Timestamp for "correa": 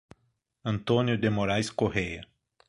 1.69-2.27